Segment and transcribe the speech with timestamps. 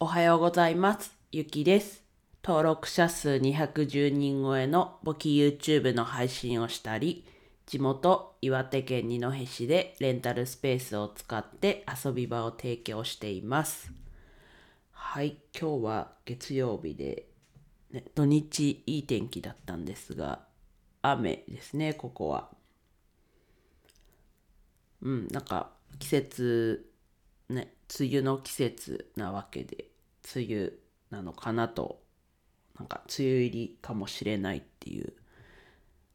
[0.00, 1.16] おはようございます。
[1.30, 2.02] ゆきです。
[2.42, 7.24] 登録者数210人超えの簿記 YouTube の配信をしたり、
[7.64, 13.92] 地元岩手県二戸市でレンタルスペースを使って遊び場を提供しています。
[14.90, 17.28] はい、今日は月曜日で、
[17.92, 20.40] ね、土日いい天気だったんですが、
[21.02, 22.50] 雨ですね、ここは。
[25.02, 26.90] うん、なんか季節
[27.48, 29.86] ね梅雨の季節なわけで
[30.34, 30.72] 梅雨
[31.10, 32.02] なのかなと
[32.78, 35.12] なんか梅雨入りかもしれないっていう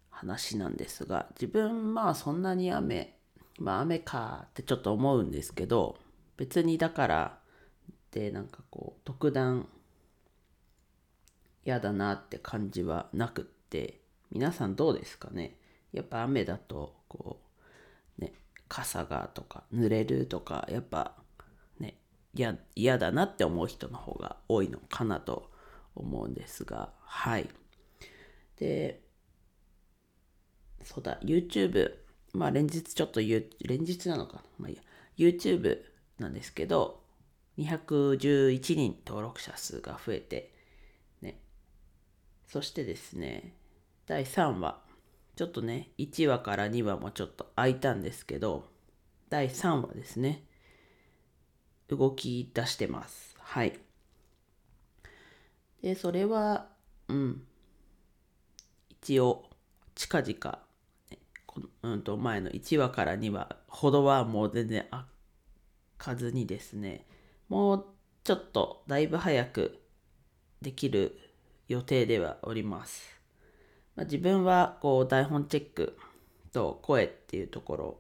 [0.09, 3.16] 話なんですが自分まあそんなに雨
[3.58, 5.98] まあ雨かってちょっと思うんですけど
[6.36, 7.40] 別にだから
[8.12, 9.67] でなんかこう特段
[11.66, 15.56] 嫌だなって感じはなくって皆さんどうですかね？
[15.94, 17.40] やっぱ雨だとこ
[18.17, 18.34] うね
[18.67, 21.16] 傘がとか濡れるとかやっぱ
[22.34, 25.52] 嫌だなって思う人の方が多いのかなと
[25.96, 27.50] 思うんですがはい。
[28.58, 29.02] で
[30.84, 31.92] そうだ YouTube
[32.34, 34.44] まあ連日ちょっと言う連日なのかな。
[34.59, 34.84] まあいいや。
[35.18, 35.81] YouTube
[36.20, 37.03] なんですけど
[37.58, 40.53] 211人登録者数が増えて
[41.22, 41.42] ね。
[42.48, 43.56] そしてですね
[44.06, 44.81] 第3話。
[45.36, 48.68] ちょっとね1話から2話もちょっと空いたんですけど
[49.30, 50.44] 第3話ですね。
[51.90, 53.36] 動き出してます。
[53.40, 53.80] はい。
[55.82, 56.68] でそれは
[57.08, 57.44] うん。
[59.02, 59.46] 一応
[59.96, 60.59] 近々、
[61.09, 65.06] ね、このうんと前の1話から2話ほどはもう全然開
[65.98, 67.06] かずにですね。
[67.48, 67.86] もう
[68.24, 69.80] ちょっとだいぶ早く
[70.62, 71.18] できる
[71.68, 73.20] 予定ではおります。
[73.96, 75.98] まあ、自分はこう台本チェック
[76.52, 78.00] と声っていうところ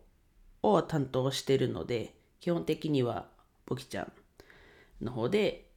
[0.63, 3.27] を担当してるので基本的には
[3.69, 4.11] ボキちゃん
[5.05, 5.69] の方で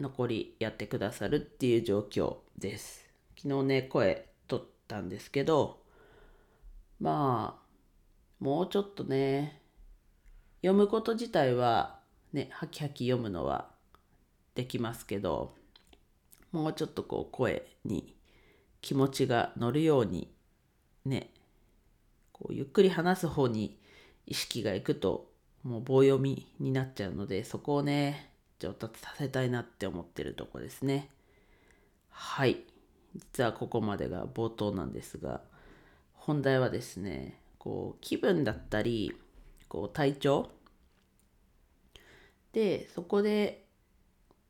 [0.00, 3.08] 残りやってくださるっていう状況です。
[3.40, 5.80] 昨日ね声取ったんですけど
[6.98, 9.60] まあもうちょっとね
[10.60, 12.00] 読むこと自体は
[12.32, 13.70] ねハキハキ読むのは
[14.56, 15.54] できますけど
[16.50, 18.16] もうちょっとこう声に
[18.80, 20.32] 気持ちが乗るように
[21.04, 21.30] ね
[22.32, 23.78] こうゆっくり話す方に
[24.26, 25.33] 意識がいくと
[25.64, 31.10] もう棒読みになっちゃうのでそこをね上達させたいなって思ってるとこですね。
[32.10, 32.58] はい。
[33.14, 35.40] 実はここまでが冒頭なんですが
[36.14, 39.14] 本題はですねこう気分だったり
[39.68, 40.50] こう体調
[42.52, 43.64] でそこで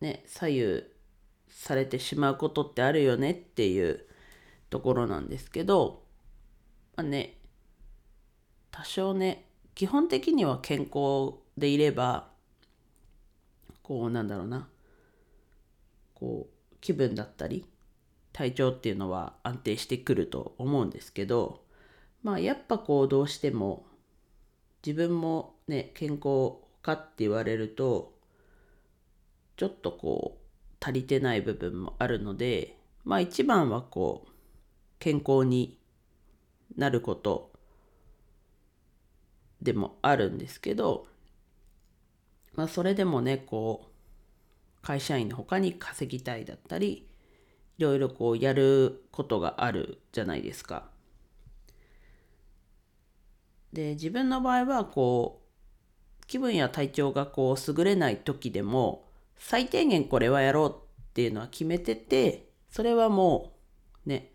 [0.00, 0.82] ね左右
[1.48, 4.04] されてしまうことってあるよねっていう
[4.74, 6.02] ところなんですけど、
[6.96, 7.38] まあね、
[8.72, 12.28] 多少ね、基本的には健康でいれば、
[13.82, 14.68] こうなんだろうな、
[16.14, 17.66] こう気分だったり、
[18.32, 21.64] 体調っていうのは安定してくると思うんですけど、
[22.22, 23.84] まあやっぱこうどうしても
[24.84, 28.14] 自分もね、健康かって言われると、
[29.56, 34.30] ちょっとこう足りてない部分もあるので、まあ一番はこう、
[34.98, 35.78] 健康に
[36.76, 37.53] なること
[39.64, 41.06] でもあるんですけど、
[42.54, 47.08] まあ、それでもねこう会社員の他に稼ぎたいだったり
[47.78, 50.84] いろいろこうやることがあるじゃないですか。
[53.72, 55.42] で自分の場合はこ
[56.22, 63.54] う気分や体調がこう優れない時でも最低限これはやろうっていうのは決めててそれはも
[64.06, 64.30] うね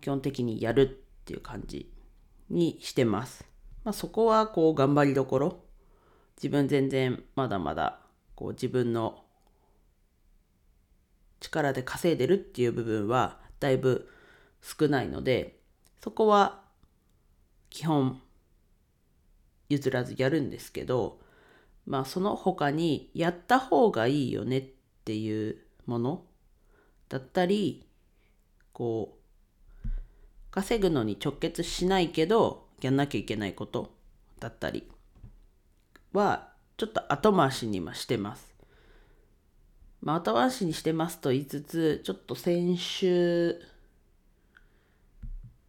[0.00, 1.92] 基本的にやるっていう感じ
[2.48, 3.51] にしてます。
[3.84, 5.60] まあ、そこはこう頑張りどころ。
[6.36, 8.00] 自分全然まだまだ
[8.34, 9.22] こう自分の
[11.40, 14.08] 力で稼いでるっていう部分はだいぶ
[14.60, 15.60] 少ないので
[16.02, 16.62] そこは
[17.70, 18.20] 基本
[19.68, 21.20] 譲らずやるんですけど
[21.86, 24.64] まあその他にやった方がいいよねっ
[25.04, 26.24] ていうもの
[27.08, 27.86] だったり
[28.72, 29.16] こ
[29.84, 29.88] う
[30.50, 33.94] 稼ぐのに直結しないけどやんなきゃいけないこと
[34.40, 34.88] だったり
[36.12, 38.52] はちょっと後回しにしてます。
[40.00, 43.60] まあ、後回しにしてますと言いつつちょっと先週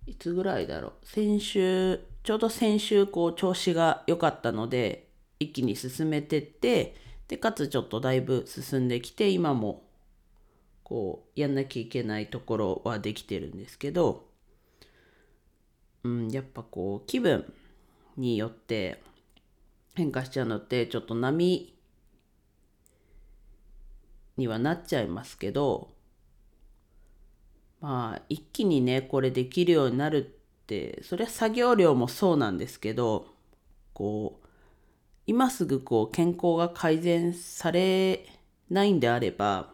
[0.07, 5.07] いつぐらいだろう先週ちょうど先週こう調子が良かったので
[5.39, 6.95] 一気に進めてって
[7.27, 9.83] でかつちょっとだいぶ進んできて今も
[10.83, 14.25] こうやんなきゃいけないところはできてるんですけど
[16.03, 17.51] うん、やっぱこう気分
[18.17, 19.01] によって
[19.95, 21.73] 変化しちゃうのってちょっと波
[24.37, 25.89] にはなっちゃいますけど
[27.79, 33.27] まあ一気にねこれできるようになるってそれは作業量もそうなんですけど
[33.93, 34.47] こう
[35.25, 38.25] 今すぐこう健康が改善され
[38.69, 39.69] ないんであれば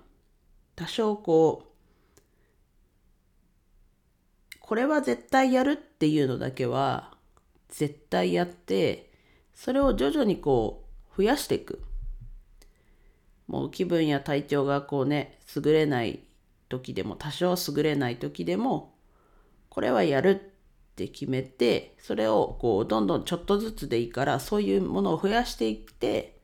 [0.76, 1.69] 多少こう
[4.70, 7.18] これは絶対やるっていうのだけは
[7.70, 9.10] 絶対やって
[9.56, 11.82] それを徐々にこう増やしていく。
[13.48, 16.20] もう気分や体調がこうね優れない
[16.70, 18.94] 時でも多少優れない時でも
[19.70, 26.38] これはやるって決めてそれをこうどんどんちょっとずつでいいからそういうものを増やしていって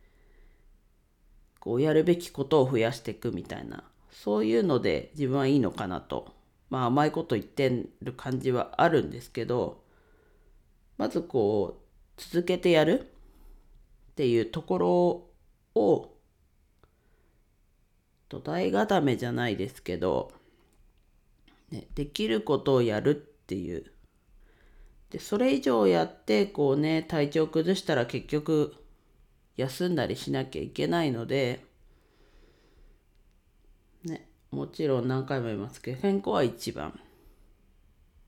[1.59, 6.34] こうやるべきことを増やしていくみたいなそういうので自分はいいのかなと
[6.69, 9.83] まあ甘いこと言ってる感じはあるんですけど
[10.97, 13.11] まずこう続けてやる
[14.11, 15.29] っていうところ
[15.75, 16.15] を
[18.29, 20.31] 土台固めじゃないですけど、
[21.69, 23.13] ね、できることをやるっ
[23.45, 23.91] ていう。
[25.11, 28.75] でそれ以上やってこうね体調崩したら結局
[29.55, 31.63] 休んだりしなきゃいけないので
[34.03, 36.97] ねもちろん何回も言いますけど健康は一番。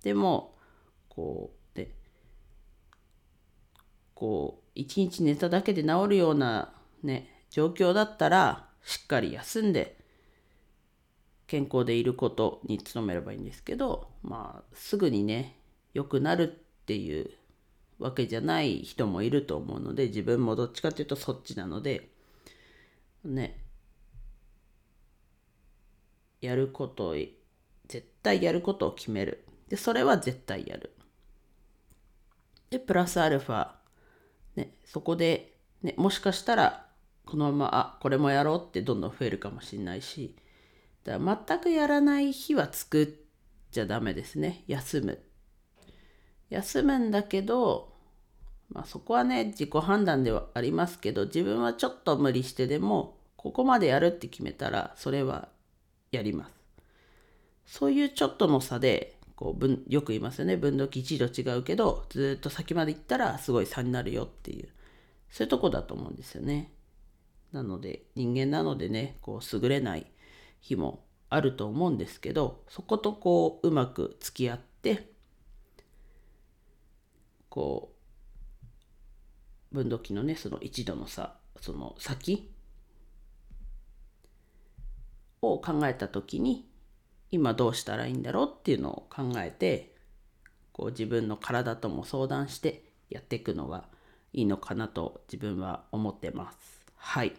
[0.04, 0.56] でも
[1.08, 1.96] こうで
[4.14, 9.98] こう一日寝ただけで治るようなね状況だったらしっかり休んで
[11.48, 15.58] 健康でいることに努めればいいんですけどまあすぐにね
[15.94, 17.30] 良くなるっていう
[18.00, 22.10] わけじゃない人もいると思うので自分もどっちかっていうとそっちなので
[23.24, 23.67] ね
[26.42, 27.16] やることを
[27.88, 29.45] 絶対やることを決める。
[29.69, 30.94] でそれは絶対やる。
[32.69, 33.72] でプラスアルファ、
[34.56, 36.86] ね、そこで、ね、もしかしたら
[37.25, 40.36] このままあこれもやろうってどんどん増えるかもしれないし
[41.04, 43.10] だから全くやらない日は作っ
[43.72, 44.63] ちゃダメですね。
[44.68, 45.19] 休む。
[46.50, 47.98] 休むんだけど
[48.69, 55.50] まあ、そこはね自己判断ではありますけど自分はちょっと無理してでもここまでやるって決めたらそれは
[56.18, 56.54] やります。
[57.66, 64.69] そういうちょっとの差でこう分よく言いますよね分度器1度違うけどずっと先まで行ったらすごい差になるよっていう
[65.30, 66.72] そういうとこだと思うんですよね。
[67.52, 70.08] なので人間なのでねこう優れない
[70.60, 75.12] 日もあると思うんですけどそことこううまく付き合って
[77.50, 77.94] こ
[79.72, 82.52] う分度器のねその1度の差その先
[85.42, 86.68] を考えた時に
[87.31, 89.95] 今どうしたらいいんだろうっていうのを考えて
[90.72, 93.86] こう自分の体とも相談してやっていくのが
[94.34, 96.86] いいのかなと自分は思ってます。
[96.95, 97.34] はい。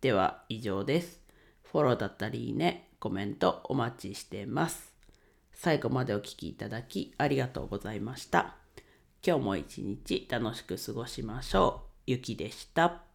[0.00, 1.20] では以上です。
[1.62, 4.92] フォローだったりいいね、コメントお待ちしてます。
[5.52, 8.56] 最後までお聴きいただきありがとうございました。
[9.24, 11.90] 今日も一日楽しく過ごしましょう。
[12.06, 13.09] ゆきでした。